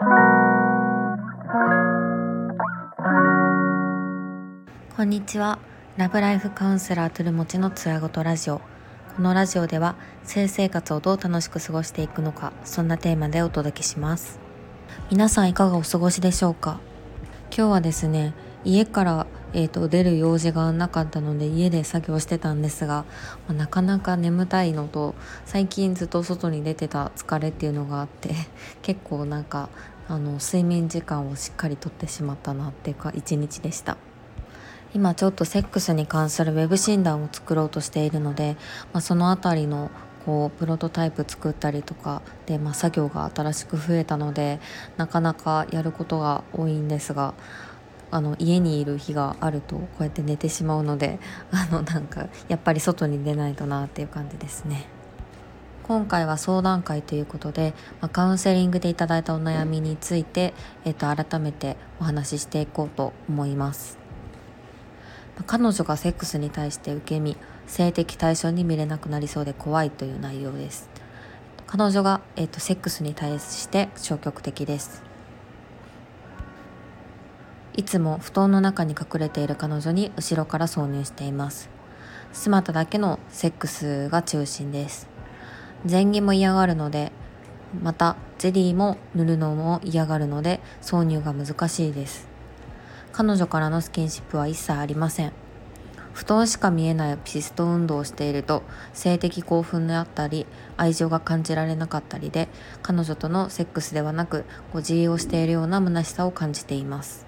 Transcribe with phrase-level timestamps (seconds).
[0.00, 0.04] こ
[5.02, 5.58] んにちは。
[5.96, 8.60] ラブライフカウンセラートゥルモチのつやごとラジオ。
[9.16, 14.38] このラジオでは性生活をどう楽しく過ごしていくのかそんなテーマでお届けします。
[15.10, 16.78] 皆さんいかがお過ごしでしょうか？
[17.50, 18.34] 今日はですね
[18.64, 23.04] 家からえーと、出る用事がなかったので家で作業してたんですが、
[23.46, 25.14] まあ、なかなか眠たいのと
[25.46, 28.30] 最近ずっと外に出てた疲れっていうのがあって
[28.82, 29.68] 結構なんか
[30.08, 33.96] あの睡眠時間をしっかりとってしまったなっていうか一日でした。
[34.94, 38.56] 今ちょっとセックスに関するウェブ診断を作ろうとしているので、
[38.94, 39.90] まあ、その辺りの
[40.24, 44.60] こうプロトタイプ作ったりとかで、まあ、作業が新しく増えたので
[44.96, 47.34] なかなかやることが多いんですが
[48.10, 51.18] あの家にいる日があるとこうやって寝てしまうので
[51.52, 54.86] あのなんかやっぱり外に出ないとなっていう感じですね。
[55.84, 60.52] 今回は相談会ということで、まあ、カウンセリングでいただいたお悩みについて、
[60.84, 63.98] えっと、改めてお話ししていこうと思います。
[65.46, 70.88] 彼女がセックスに対して受け身性的対象に見れなくなりそうで怖いという内容です
[71.66, 75.07] 彼女が、えーと、セックスに対して消極的です
[77.74, 81.68] いつも布団の中に隠れている彼女に後ろから挿入しています。
[82.32, 85.08] スマタだけのセックスが中心です。
[85.88, 87.12] 前儀も嫌がるので
[87.82, 92.28] またゼリーも塗るのも嫌がるので挿入が難しいです。
[93.12, 95.32] 彼女からのスキンシップは一切ありません。
[96.18, 100.46] 布団しか見えないピスト運動をしていると性的興奮であったり
[100.76, 102.48] 愛情が感じられなかったりで
[102.82, 107.27] 彼女とのセックスではなくご自由をしているような虚しさを感じています。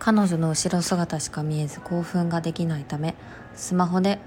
[0.00, 3.14] 彼女の後ろ姿しか見えず興奮ができないため
[3.54, 4.18] スマホで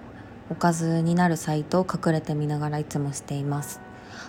[0.51, 3.81] おかずになるサイトを隠れて見ながらいつもしています。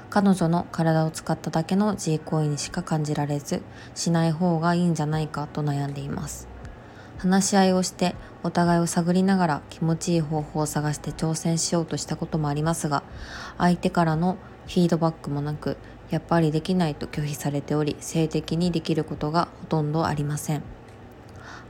[0.08, 3.60] 彼女の体を使っただけの自慰行為にしか感じられず
[3.94, 6.48] しない方がいいんじゃないかと悩んでいます。
[7.18, 13.02] 話し合いをしてお互いを探りながら気持ちいい方法を探して挑戦しようとしたこともありますが
[13.58, 15.76] 相手からのフィードバックもなく
[16.08, 20.62] やっぱりできないと拒否されており性的にできることがほとんどありません。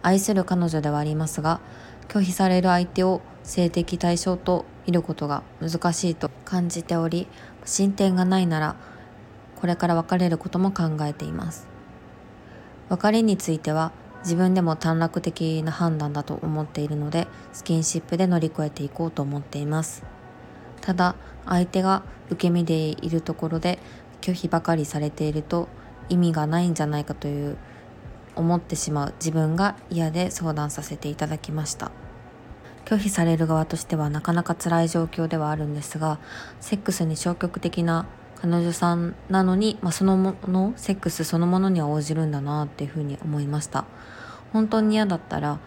[0.04, 1.60] 愛する彼女ではありますが
[2.08, 7.26] 拒否される相手を性的対象と見ることが難しいと感じており
[7.64, 8.76] 進展がないなら
[9.56, 11.66] これから別れることも考えています。
[12.90, 13.92] 別れについては
[14.22, 20.04] 自分でも短絡的な判断だと思っているのでスキンシップで乗り越えていこうと思っています。
[20.82, 21.14] ただ
[21.46, 23.78] 相手が受け身でいるところで
[24.20, 25.68] 拒否ばかりされていると
[26.10, 27.56] 意味がないんじゃないかという
[28.36, 31.90] 思ってしまう自分が嫌で相談させていただきました。
[32.84, 36.18] 拒否される側としてはなかなか辛い状況ではあるんですが
[36.60, 38.06] セックスに消極的な
[38.36, 43.86] 彼女さんなのに、まあ、そのものセックスそのものには応じるんだなっていうふうに思いました。
[44.52, 45.58] 本当に嫌だったら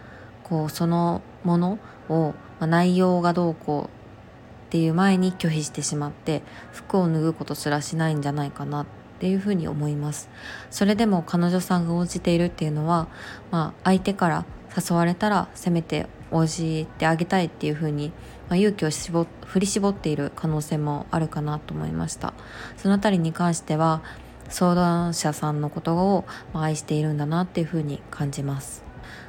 [0.44, 6.42] こうそのものを、まあ、内容がどうこうっていう前に拒否してしまって
[6.72, 10.30] 服を脱ぐことすらしないんじゃないかなってっていうふうに思います。
[10.70, 13.08] それでも彼女さんが応じているっていうのは、
[13.50, 14.44] まあ、相手から
[14.76, 18.12] 誘われたらせめて応じてあげたいっていうふうに、
[18.48, 22.32] まあ、勇気を絞振り絞っている可能性もあるかなと思いました。
[22.76, 24.02] その辺りに関しては
[24.48, 26.24] 相談者さんのことを
[26.54, 28.84] 愛しているんだなっていうふうに感じます。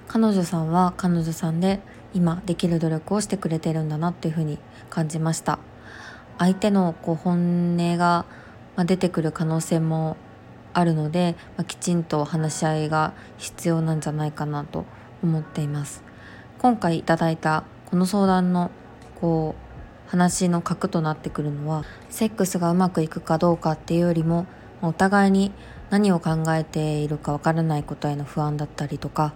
[0.07, 1.79] 彼女さんは彼女さんで
[2.13, 4.59] 今できる努力をしてくれてるんだなっていうふうに
[4.91, 5.57] 感じました。
[6.38, 8.25] 相手のこう本音が
[8.79, 10.16] ま出てくる可能性も
[10.73, 14.85] あるので、まあ、きちんと話し合いが必要なんじゃないかなと
[15.22, 16.01] 思っています。
[16.59, 18.72] 今回いただいたこの相談の
[19.19, 19.56] こ
[20.07, 24.45] う話の核となってくるのはセックスがうまくいくかどうかっていうよりも
[24.81, 25.51] お互いに
[25.89, 29.34] 何を考えているかわからないことへの不安だったりとか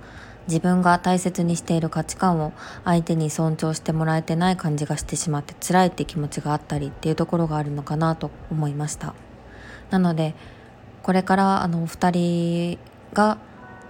[0.48, 2.54] 自分が大切にしている価値観を
[2.86, 9.14] 相手に尊重してもらえてない感じがしてしまって辛いって気持ちがあったりっていうところがあるのかなと思いました。
[9.94, 10.34] なので
[11.04, 12.80] これからあの2人
[13.14, 13.38] が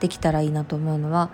[0.02, 1.30] できたらいいなと思うのは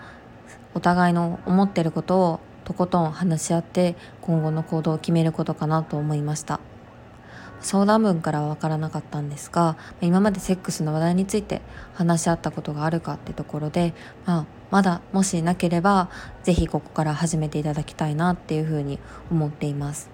[0.75, 6.59] お互いの思ってることをとことん話し合って今後の行動を決めることかなと思いました。
[7.61, 11.61] 相談文からは分からなかったんですが今までセックスの話題について
[11.93, 13.93] 話し合ったことがあるかってところで、
[14.25, 16.09] まあ、まだもしなければ
[16.43, 18.97] 是非ここから始めていただきたいなっていうふうに
[19.29, 20.09] 思っています。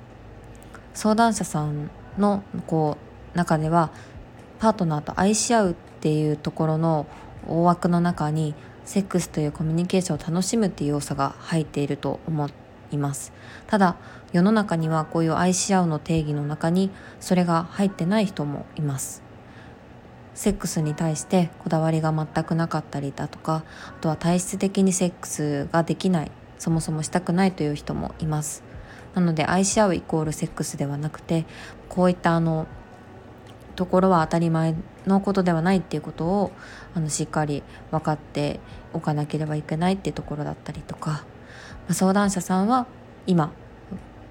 [0.96, 2.98] 相談者さんのこ
[3.34, 3.92] う中では
[4.60, 7.08] パートナーと愛し合うっていうところの
[7.48, 12.50] 大枠の中にセックスというコミュニケーションを楽しむっていう要素が入っていると思
[12.92, 13.34] います。
[13.68, 13.98] ただ
[14.32, 19.24] 世の中にはこういう愛し合うの定義の中にそれが入ってない人もいます。
[20.34, 28.64] セックスに対してこだわりが全くなかったりだとかあとは体質的にセックスができないそもそもしたくないという人もいます。
[29.14, 31.46] なので愛し合うイコールセックスではなくて
[31.88, 32.68] こういったあの
[33.76, 34.76] ところは当たり前
[35.06, 36.52] のことではないっていうことを
[36.94, 38.60] あのしっかり分かって
[38.94, 41.26] おかなければいけないっていうところだったりとか、
[41.88, 42.88] ま、相談者さんは
[43.28, 43.52] 今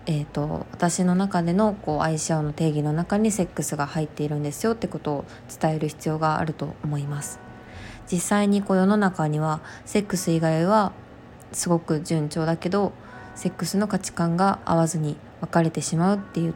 [0.07, 5.25] えーと、私の中でのこう愛し合うの定義の中にセックスが入っているんですよってことを
[5.61, 7.41] 伝える必要があると思います。
[8.11, 10.93] 実際にこう世の中にはセックス以外は
[11.53, 12.93] すごく順調だけど
[13.35, 16.55] セックスの価値観が合わずに別れてしまうっていう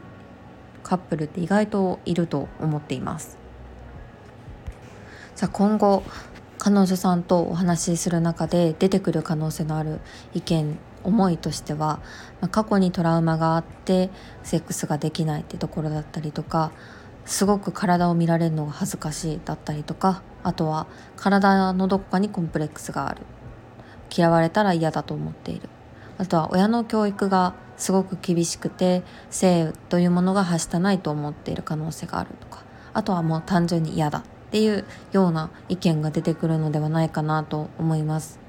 [0.83, 3.37] カップルって意外といると思っています。
[5.35, 6.03] さあ今後
[6.57, 10.01] 彼女さんとお話しする中で出てくる可能性のある
[10.33, 12.01] 意見思いとしては、
[12.41, 14.09] まあ、過去にトラウマがあって
[14.43, 16.73] セックスができないってところだったりとか
[17.23, 23.21] すごく体を見られるのが恥ずかしいだったりとかあとは体のどこかにコンプレックスがある。
[24.15, 25.69] 嫌われたら嫌だと思っている。
[26.17, 38.39] あとは親の教育がすごく厳しくて性というものがはしたないと思っている可能性があるとかあとはもう単純に嫌だっていうような意見が出てくるのではないかなと思います。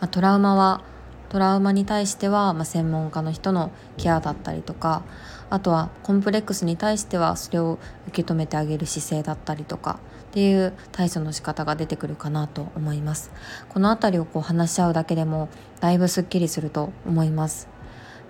[0.00, 0.82] まあ、トラウマは
[1.28, 5.02] トラウマに対しては、まあ、専門家の人のケアだったりとか
[5.50, 9.98] あとはコンプレックスに対してはそれを受け止めてあげる姿勢だったりとか
[10.30, 13.30] っていう対処の仕方が出てくるかなと思います
[13.68, 15.48] この辺りをこう話し合うだけでも
[15.80, 17.75] だいぶすっきりすると思います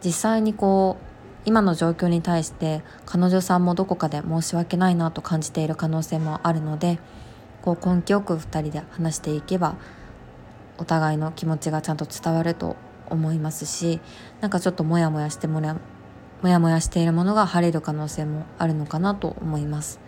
[0.04, 1.06] 実際にこう
[1.46, 6.98] 今の状況に対して彼女さんもどこかで申し訳ないなと感じている可能性もあるので
[7.62, 9.76] こう根気よく2人で話していけば
[10.78, 12.76] お互いの気持ちがちゃんと伝わると
[13.08, 14.00] 思いますし
[14.40, 15.76] なんかちょっとモヤモヤしてもら
[16.42, 20.00] モヤモヤしているものが晴れる可能性もあるのかなと思います。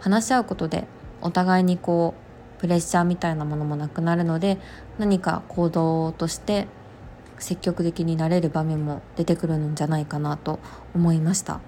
[0.00, 0.86] 話し合うことで
[1.20, 2.14] お互いにこ
[2.56, 4.58] うプレッシャーみたいなものもなくなるので
[4.98, 6.68] 何か行動として
[7.38, 10.58] 積極的になれる場面も出てくるんじゃないかなと
[10.94, 11.60] 思いました。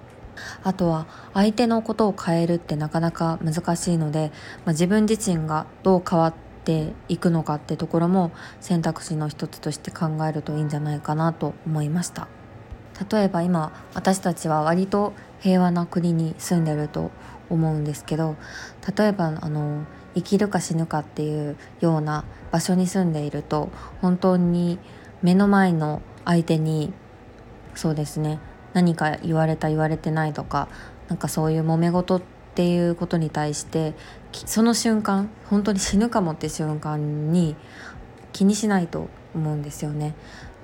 [0.63, 4.31] あとは相手のことを変えるってなかなか難しいので、
[4.65, 6.35] まあ、自分自身がどう変わっ
[6.65, 8.31] ていくのかってところも
[8.61, 12.29] 選択肢の一つとして考えるといいんじゃないかなと思いました。
[13.11, 17.11] 例えば今私たちは割と平和な国に住んでると
[17.49, 18.37] 思うんですけど
[18.97, 24.79] 例えばあの生きるか死ぬかっていうような場所に住んでいると本当に
[25.23, 26.93] 目の前の相手に
[27.75, 28.39] そうですね
[28.73, 30.69] 何か言われた言われてないとか
[31.09, 32.23] なんかそういう揉め事っ
[32.55, 33.95] ていうことに対して
[34.33, 37.57] その瞬間本当に死ぬかもって瞬間に
[38.33, 40.15] 気にしないと思うんですよね。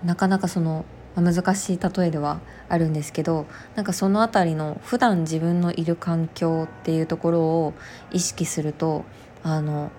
[0.04, 0.84] なかなかその
[1.16, 3.46] 難しい例えではあるんですけど
[3.76, 7.74] なんかその辺りの普段自分のいる環境っていうところを
[8.12, 9.04] 意識すると
[9.42, 9.90] あの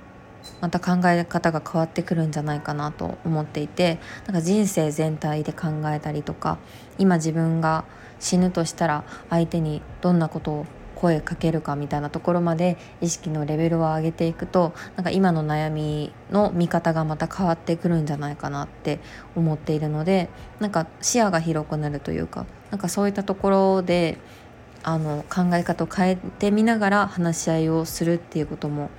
[0.62, 6.58] また考え方が変わってくるんじゃないかなと思っていてなんか人生全体で考えたりとか
[6.98, 7.86] 今自分が
[8.20, 10.66] 死ぬとしたら相手にどんなことを
[10.96, 19.00] 声かけるかみたいなところまで意識のレベルを上げていくとなんか今の悩みの見方がまた変わってくるんじゃないかなって
[19.36, 24.18] 思っているのでなんか視野が広くなるというかなんかそういったところで
[24.84, 28.90] あの考え方を変えてみながら話し合いをするっていうことも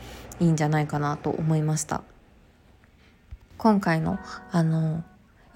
[0.41, 2.03] いいんじゃないかなと思いました。
[3.59, 4.19] 今回の
[4.50, 5.02] あの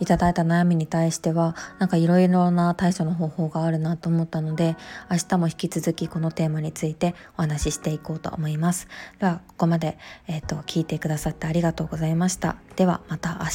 [0.00, 4.76] いただいた悩みに対してはなんかいろいろな対処の方法があるなと思ったので
[5.10, 8.88] 明日も引き続きこのテーマについてお話ししていこうと思います。
[9.18, 12.56] ではここまで、えーと、と聞いてくださってありがとうございました。
[12.76, 13.46] ではまた明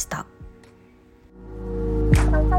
[2.46, 2.55] 日。